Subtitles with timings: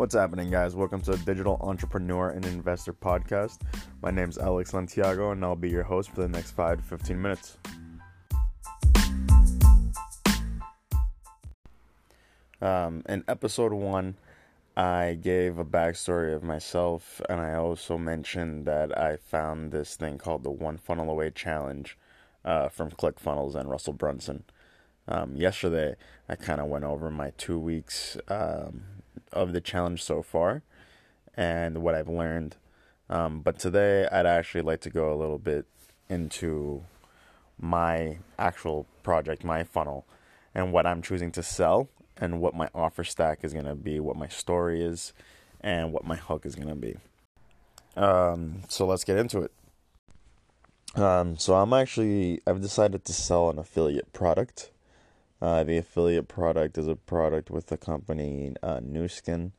[0.00, 0.74] What's happening, guys?
[0.74, 3.58] Welcome to the Digital Entrepreneur and Investor Podcast.
[4.00, 6.82] My name is Alex Santiago, and I'll be your host for the next 5 to
[6.82, 7.58] 15 minutes.
[12.62, 14.16] Um, in episode 1,
[14.74, 20.16] I gave a backstory of myself, and I also mentioned that I found this thing
[20.16, 21.98] called the One Funnel Away Challenge
[22.42, 24.44] uh, from ClickFunnels and Russell Brunson.
[25.06, 25.96] Um, yesterday,
[26.26, 28.84] I kind of went over my two weeks um,
[29.32, 30.62] of the challenge so far
[31.34, 32.56] and what I've learned.
[33.08, 35.66] Um, but today, I'd actually like to go a little bit
[36.08, 36.84] into
[37.58, 40.06] my actual project, my funnel,
[40.54, 43.98] and what I'm choosing to sell, and what my offer stack is going to be,
[44.00, 45.12] what my story is,
[45.60, 46.96] and what my hook is going to be.
[47.96, 49.52] Um, so let's get into it.
[51.00, 54.70] Um, so I'm actually I've decided to sell an affiliate product.
[55.40, 59.52] Uh, the affiliate product is a product with the company uh, Nu Skin.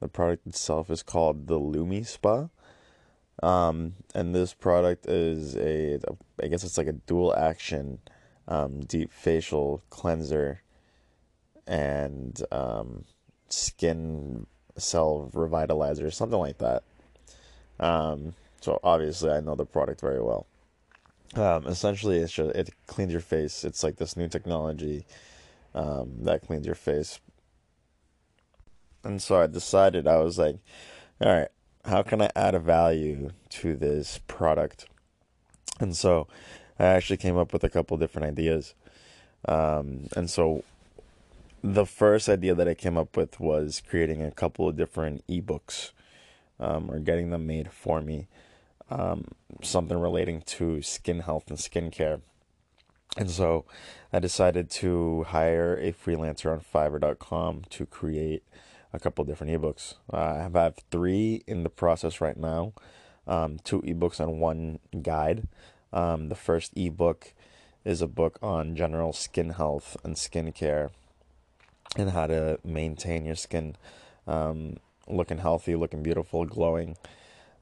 [0.00, 2.48] The product itself is called the Lumi Spa.
[3.42, 5.98] Um, and this product is a,
[6.42, 8.00] I guess it's like a dual action
[8.48, 10.62] um, deep facial cleanser
[11.66, 13.04] and um,
[13.48, 16.82] skin cell revitalizer, something like that.
[17.78, 20.46] Um, so obviously, I know the product very well.
[21.34, 23.64] Um, essentially, it's just, it cleans your face.
[23.64, 25.04] It's like this new technology
[25.74, 27.20] um, that cleans your face.
[29.04, 30.56] And so I decided I was like,
[31.20, 31.48] all right,
[31.84, 34.86] how can I add a value to this product?
[35.80, 36.26] And so
[36.78, 38.74] I actually came up with a couple different ideas.
[39.46, 40.64] Um, and so
[41.62, 45.92] the first idea that I came up with was creating a couple of different ebooks
[46.58, 48.26] um, or getting them made for me
[48.90, 49.24] um,
[49.62, 52.20] something relating to skin health and skincare.
[53.16, 53.64] And so
[54.12, 58.42] I decided to hire a freelancer on Fiverr.com to create
[58.92, 59.94] a couple different ebooks.
[60.12, 62.72] Uh, I have, three in the process right now
[63.28, 65.46] um, two ebooks and one guide.
[65.92, 67.34] Um, the first ebook
[67.84, 70.90] is a book on general skin health and skincare
[71.96, 73.76] and how to maintain your skin
[74.26, 76.96] um, looking healthy, looking beautiful, glowing.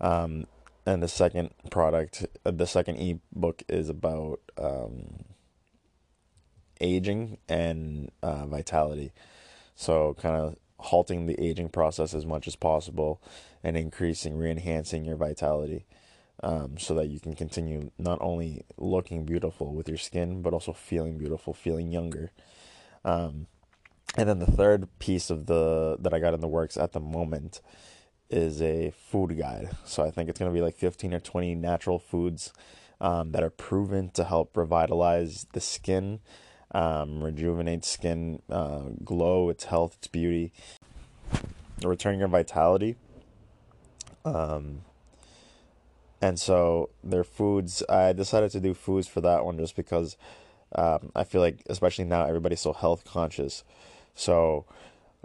[0.00, 0.47] Um,
[0.86, 5.24] and the second product, uh, the second ebook is about um,
[6.80, 9.12] aging and uh, vitality.
[9.74, 13.20] So, kind of halting the aging process as much as possible
[13.64, 15.86] and increasing, re-enhancing your vitality,
[16.42, 20.72] um, so that you can continue not only looking beautiful with your skin, but also
[20.72, 22.30] feeling beautiful, feeling younger.
[23.04, 23.48] Um,
[24.16, 27.00] and then the third piece of the that I got in the works at the
[27.00, 27.60] moment
[28.31, 29.70] is a food guide.
[29.84, 32.53] So I think it's going to be like 15 or 20 natural foods
[33.00, 36.20] um, that are proven to help revitalize the skin,
[36.72, 40.53] um, rejuvenate skin, uh, glow, its health, its beauty,
[41.82, 42.97] returning your vitality.
[44.25, 44.82] Um,
[46.20, 50.16] and so their foods, I decided to do foods for that one just because
[50.75, 53.62] um, I feel like, especially now, everybody's so health conscious.
[54.15, 54.65] So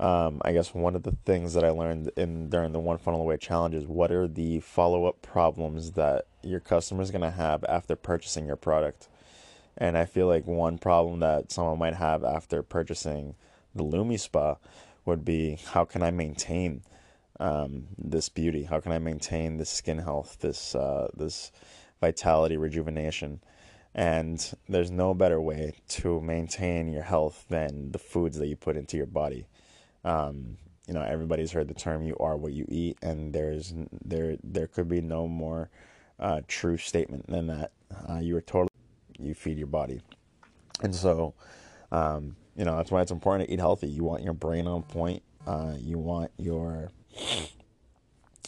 [0.01, 3.21] um, I guess one of the things that I learned in during the one funnel
[3.21, 7.29] away challenge is what are the follow up problems that your customer is going to
[7.29, 9.07] have after purchasing your product.
[9.77, 13.35] And I feel like one problem that someone might have after purchasing
[13.75, 14.55] the Lumi Spa
[15.05, 16.81] would be how can I maintain
[17.39, 18.63] um, this beauty?
[18.63, 21.51] How can I maintain this skin health, this uh, this
[21.99, 23.39] vitality, rejuvenation?
[23.93, 28.77] And there's no better way to maintain your health than the foods that you put
[28.77, 29.45] into your body.
[30.03, 30.57] Um,
[30.87, 33.73] you know, everybody's heard the term "you are what you eat," and there's
[34.03, 35.69] there there could be no more
[36.19, 37.71] uh, true statement than that.
[38.09, 38.69] Uh, you are totally
[39.19, 40.01] you feed your body,
[40.81, 41.33] and so
[41.91, 43.87] um, you know that's why it's important to eat healthy.
[43.87, 45.23] You want your brain on point.
[45.45, 46.91] Uh, you want your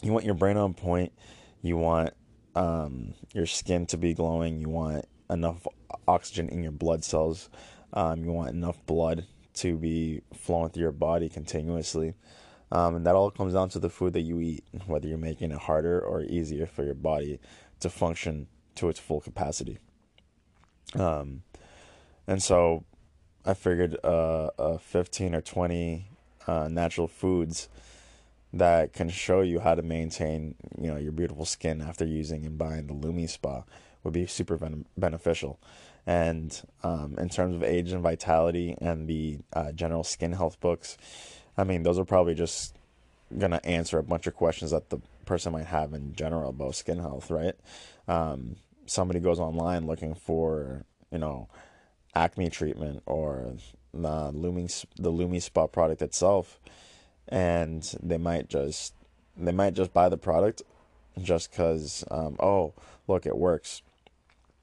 [0.02, 1.14] you want your brain on point.
[1.62, 2.14] You want
[2.56, 4.60] um, your skin to be glowing.
[4.60, 5.66] You want enough
[6.08, 7.50] oxygen in your blood cells.
[7.94, 12.14] Um, you want enough blood to be flowing through your body continuously.
[12.72, 15.52] Um, and that all comes down to the food that you eat, whether you're making
[15.52, 17.40] it harder or easier for your body
[17.82, 19.78] to function to its full capacity.
[20.96, 21.44] Um,
[22.26, 22.84] and so
[23.46, 26.08] I figured uh, uh, 15 or 20
[26.48, 27.70] uh, natural foods
[28.54, 32.58] that can show you how to maintain you know your beautiful skin after using and
[32.58, 33.64] buying the Lumi Spa
[34.04, 35.60] would be super ben- beneficial.
[36.06, 40.98] And um, in terms of age and vitality and the uh, general skin health books,
[41.58, 42.76] I mean, those are probably just
[43.40, 47.00] to answer a bunch of questions that the person might have in general about skin
[47.00, 47.56] health, right?
[48.08, 51.48] Um, somebody goes online looking for, you know,
[52.16, 53.54] acne treatment or
[53.94, 56.60] the Lumi, the Lumi Spa product itself,
[57.28, 58.94] and they might just
[59.38, 60.62] they might just buy the product
[61.22, 62.74] just because um, oh
[63.08, 63.82] look it works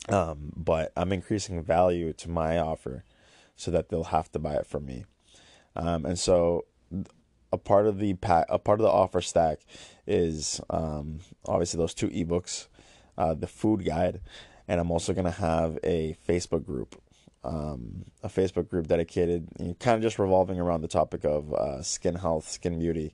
[0.09, 3.05] um, but i'm increasing value to my offer
[3.61, 5.05] so that they'll have to buy it from me.
[5.77, 6.65] Um, and so
[7.53, 9.59] a part of the pack, a part of the offer stack
[10.07, 12.69] is um, obviously those two ebooks,
[13.19, 14.23] uh, the food guide,
[14.67, 17.03] and I'm also gonna have a Facebook group,
[17.45, 19.49] um, a Facebook group dedicated,
[19.79, 23.13] kind of just revolving around the topic of uh, skin health, skin beauty,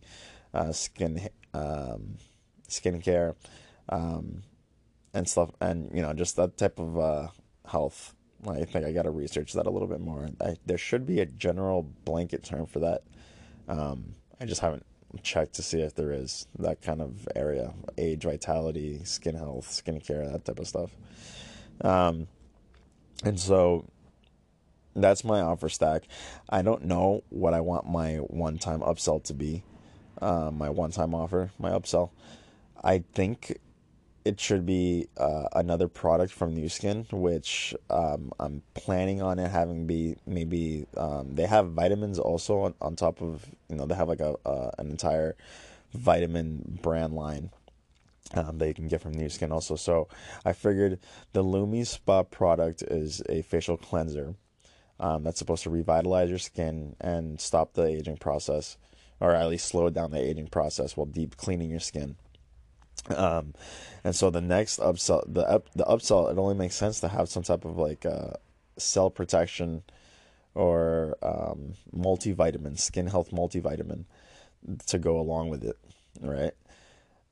[0.55, 2.19] uh, skin um,
[2.69, 3.35] skincare,
[3.89, 4.45] um,
[5.17, 7.29] and stuff, and you know just that type of uh,
[7.67, 8.15] health.
[8.47, 10.29] I think I got to research that a little bit more.
[10.41, 13.03] I, there should be a general blanket term for that.
[13.67, 14.85] Um, I just haven't
[15.23, 20.31] checked to see if there is that kind of area age, vitality, skin health, skincare,
[20.31, 20.91] that type of stuff.
[21.81, 22.29] Um,
[23.25, 23.87] and so
[24.95, 26.03] that's my offer stack.
[26.51, 29.65] I don't know what I want my one time upsell to be,
[30.21, 32.11] uh, my one time offer, my upsell.
[32.85, 33.59] I think
[34.27, 39.49] it should be uh, another product from Nu Skin, which um, I'm planning on it
[39.49, 43.95] having be maybe um, they have vitamins also on, on top of you know they
[43.95, 45.37] have like a uh, an entire
[45.95, 47.51] vitamin brand line
[48.35, 49.77] um, that you can get from Nu Skin also.
[49.77, 50.09] So
[50.45, 50.99] I figured
[51.33, 54.35] the Lumi Spa product is a facial cleanser
[54.99, 58.77] um, that's supposed to revitalize your skin and stop the aging process,
[59.21, 62.17] or at least slow down the aging process while deep cleaning your skin.
[63.09, 63.55] Um,
[64.05, 67.29] and so the next upsell, the up, the upsell, it only makes sense to have
[67.29, 68.35] some type of like uh,
[68.77, 69.83] cell protection
[70.55, 74.05] or um, multivitamin, skin health multivitamin
[74.87, 75.79] to go along with it,
[76.21, 76.55] right?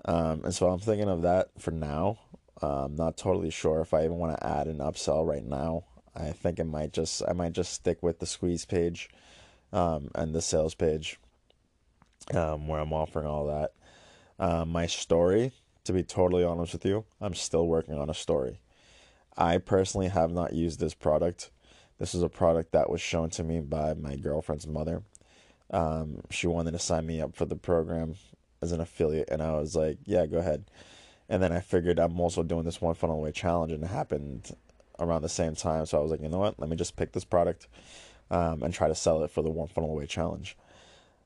[0.04, 2.18] Um, and so I'm thinking of that for now.
[2.62, 5.84] I'm not totally sure if I even want to add an upsell right now.
[6.14, 9.10] I think it might just I might just stick with the squeeze page
[9.72, 11.18] um, and the sales page
[12.32, 13.72] um, where I'm offering all that.
[14.38, 15.52] Uh, my story,
[15.84, 18.58] to be totally honest with you, I'm still working on a story.
[19.36, 21.50] I personally have not used this product.
[21.98, 25.02] This is a product that was shown to me by my girlfriend's mother.
[25.70, 28.16] Um, she wanted to sign me up for the program
[28.60, 30.64] as an affiliate, and I was like, "Yeah, go ahead."
[31.28, 34.56] And then I figured I'm also doing this one funnel away challenge, and it happened
[34.98, 35.86] around the same time.
[35.86, 36.58] So I was like, you know what?
[36.60, 37.66] Let me just pick this product
[38.30, 40.56] um, and try to sell it for the one funnel away challenge.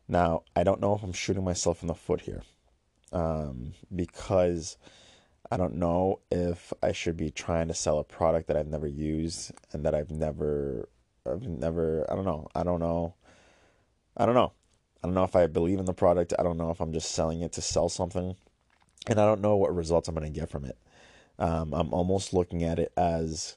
[0.09, 2.43] Now I don't know if I'm shooting myself in the foot here
[3.13, 4.77] um, because
[5.51, 8.87] I don't know if I should be trying to sell a product that I've never
[8.87, 10.89] used and that I've never,
[11.27, 13.15] I've never, I don't know, I don't know,
[14.17, 14.53] I don't know.
[15.03, 16.35] I don't know if I believe in the product.
[16.39, 18.35] I don't know if I'm just selling it to sell something.
[19.07, 20.77] And I don't know what results I'm going to get from it.
[21.39, 23.57] Um, I'm almost looking at it as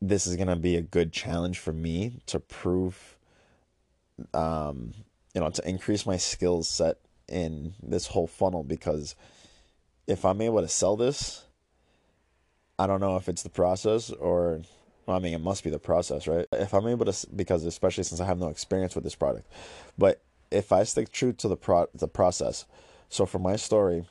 [0.00, 3.16] this is going to be a good challenge for me to prove,
[4.34, 4.94] um,
[5.32, 6.98] you know, to increase my skill set
[7.28, 9.14] in this whole funnel because
[10.06, 11.44] if I'm able to sell this,
[12.78, 14.60] I don't know if it's the process or
[15.06, 16.46] well, I mean, it must be the process, right?
[16.52, 19.48] If I'm able to, because especially since I have no experience with this product,
[19.98, 22.66] but if I stick true to the pro the process,
[23.08, 24.04] so for my story,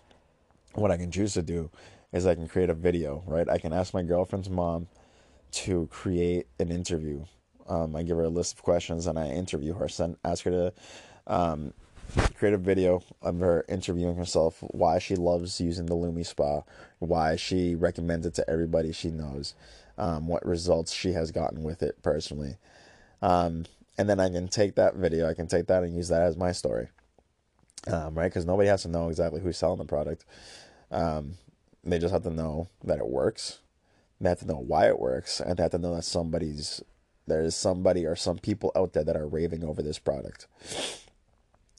[0.73, 1.69] what I can choose to do
[2.11, 3.49] is I can create a video, right?
[3.49, 4.87] I can ask my girlfriend's mom
[5.51, 7.25] to create an interview.
[7.67, 9.87] Um, I give her a list of questions and I interview her.
[9.87, 10.73] Send ask her to
[11.27, 11.73] um,
[12.35, 16.61] create a video of her interviewing herself, why she loves using the Lumi Spa,
[16.99, 19.53] why she recommends it to everybody she knows,
[19.97, 22.57] um, what results she has gotten with it personally.
[23.21, 23.65] Um,
[23.97, 26.35] and then I can take that video, I can take that and use that as
[26.35, 26.87] my story,
[27.87, 28.27] um, right?
[28.27, 30.25] Because nobody has to know exactly who's selling the product.
[30.89, 31.35] Um,
[31.83, 33.59] they just have to know that it works.
[34.19, 36.81] They have to know why it works, and they have to know that somebody's
[37.27, 40.47] there is somebody or some people out there that are raving over this product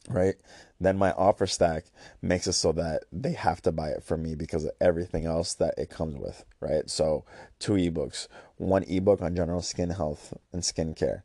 [0.09, 0.35] right?
[0.80, 1.85] Then my offer stack
[2.21, 5.54] makes it so that they have to buy it from me because of everything else
[5.54, 6.88] that it comes with, right?
[6.90, 7.25] So
[7.59, 11.23] two ebooks, one ebook on general skin health and skincare,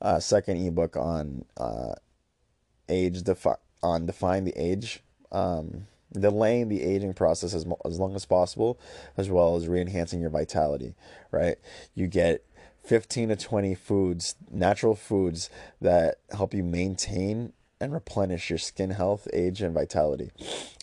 [0.00, 1.94] uh, second ebook on uh,
[2.88, 8.24] age defi- on define the age, um, delaying the aging process as as long as
[8.24, 8.78] possible,
[9.16, 10.94] as well as re-enhancing your vitality,
[11.30, 11.56] right?
[11.94, 12.44] You get
[12.84, 19.28] 15 to 20 foods, natural foods that help you maintain and replenish your skin health,
[19.32, 20.30] age, and vitality.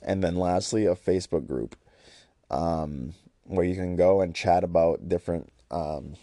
[0.01, 1.75] And then lastly, a Facebook group
[2.51, 3.13] um,
[3.45, 6.15] where you can go and chat about different um,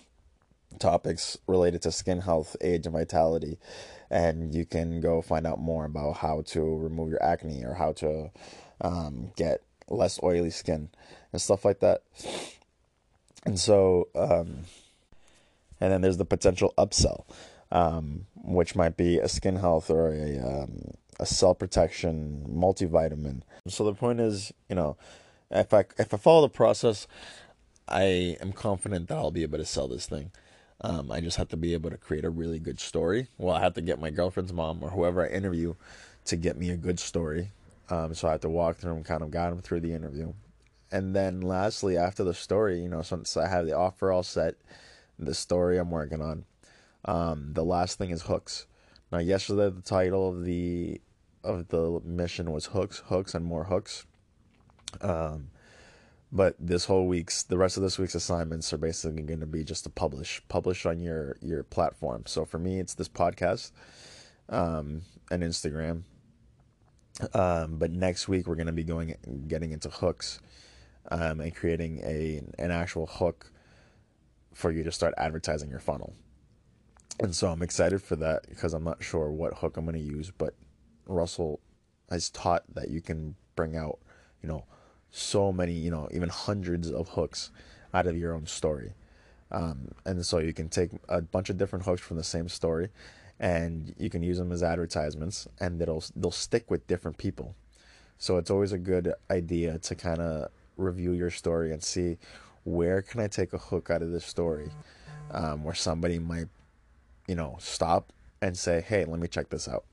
[0.79, 3.59] topics related to skin health, age, and vitality.
[4.11, 7.93] And you can go find out more about how to remove your acne or how
[7.95, 8.31] to
[8.81, 10.89] um, get less oily skin
[11.33, 12.03] and stuff like that.
[13.45, 14.65] And so, um,
[15.81, 17.25] and then there's the potential upsell.
[17.71, 23.43] Um, which might be a skin health or a um, a cell protection multivitamin.
[23.69, 24.97] So the point is, you know,
[25.50, 27.07] if I if I follow the process,
[27.89, 30.31] I am confident that I'll be able to sell this thing.
[30.83, 33.29] Um, I just have to be able to create a really good story.
[33.37, 35.75] Well, I have to get my girlfriend's mom or whoever I interview
[36.25, 37.50] to get me a good story.
[37.91, 40.33] Um, so I have to walk through and kind of guide them through the interview.
[40.91, 44.55] And then lastly, after the story, you know, since I have the offer all set,
[45.19, 46.45] the story I'm working on,
[47.04, 48.66] um, the last thing is hooks.
[49.12, 51.00] Now, yesterday the title of the
[51.42, 54.07] of the mission was hooks, hooks, and more hooks.
[55.00, 55.50] Um,
[56.33, 59.64] but this whole week's the rest of this week's assignments are basically going to be
[59.64, 63.73] just to publish publish on your your platform so for me it's this podcast
[64.49, 66.02] um and instagram
[67.35, 69.14] um but next week we're going to be going
[69.49, 70.40] getting into hooks
[71.11, 73.50] um and creating a an actual hook
[74.54, 76.14] for you to start advertising your funnel
[77.21, 80.03] and so i'm excited for that because i'm not sure what hook i'm going to
[80.03, 80.55] use but
[81.07, 81.61] russell
[82.11, 83.99] has taught that you can bring out
[84.43, 84.65] you know
[85.11, 87.50] so many, you know, even hundreds of hooks
[87.93, 88.95] out of your own story.
[89.50, 92.89] Um, and so you can take a bunch of different hooks from the same story
[93.41, 97.57] and you can use them as advertisements and they'll they'll stick with different people.
[98.19, 102.19] So it's always a good idea to kind of review your story and see
[102.65, 104.71] where can I take a hook out of this story
[105.33, 106.49] um, where somebody might,
[107.31, 109.85] you know, stop and say, hey, let me check this out.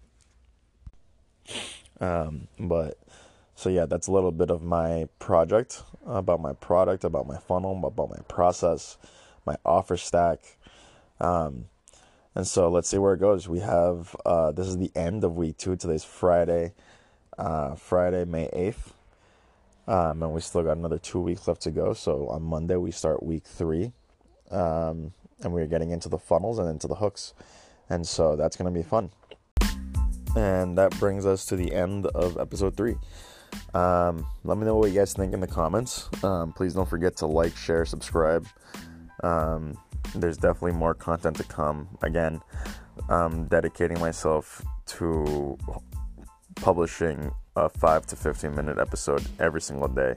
[2.01, 2.97] Um, but
[3.53, 7.79] so yeah, that's a little bit of my project, about my product, about my funnel,
[7.85, 8.97] about my process,
[9.45, 10.39] my offer stack.
[11.19, 11.65] Um,
[12.33, 13.47] and so let's see where it goes.
[13.47, 15.75] We have uh, this is the end of week two.
[15.75, 16.73] Today's Friday,
[17.37, 18.93] uh, Friday, May eighth,
[19.87, 21.93] um, and we still got another two weeks left to go.
[21.93, 23.91] So on Monday we start week three,
[24.49, 25.13] um,
[25.43, 27.33] and we're getting into the funnels and into the hooks,
[27.89, 29.11] and so that's gonna be fun.
[30.35, 32.95] And that brings us to the end of episode three.
[33.73, 36.09] Um, let me know what you guys think in the comments.
[36.23, 38.45] Um, please don't forget to like, share, subscribe.
[39.23, 39.77] Um,
[40.15, 41.89] there's definitely more content to come.
[42.01, 42.41] Again,
[43.09, 45.57] I'm dedicating myself to
[46.55, 50.15] publishing a 5 to 15 minute episode every single day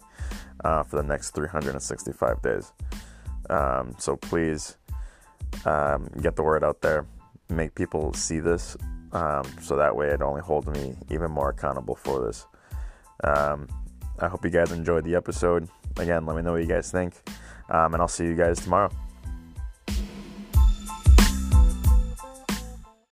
[0.64, 2.72] uh, for the next 365 days.
[3.48, 4.76] Um, so please
[5.64, 7.06] um, get the word out there,
[7.48, 8.76] make people see this,
[9.12, 12.46] um, so that way it only holds me even more accountable for this.
[13.24, 13.68] Um,
[14.18, 15.68] I hope you guys enjoyed the episode.
[15.98, 17.14] Again, let me know what you guys think,
[17.68, 18.90] um, and I'll see you guys tomorrow.